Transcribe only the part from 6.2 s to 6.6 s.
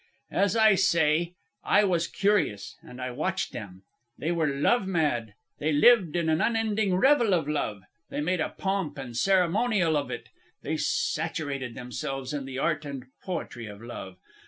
an